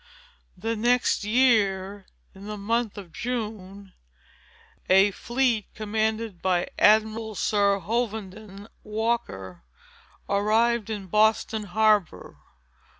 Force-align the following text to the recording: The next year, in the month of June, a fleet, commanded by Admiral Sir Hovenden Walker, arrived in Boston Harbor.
The 0.57 0.75
next 0.75 1.23
year, 1.23 2.07
in 2.33 2.47
the 2.47 2.57
month 2.57 2.97
of 2.97 3.13
June, 3.13 3.93
a 4.89 5.11
fleet, 5.11 5.67
commanded 5.75 6.41
by 6.41 6.69
Admiral 6.79 7.35
Sir 7.35 7.77
Hovenden 7.77 8.67
Walker, 8.83 9.61
arrived 10.27 10.89
in 10.89 11.05
Boston 11.05 11.65
Harbor. 11.65 12.37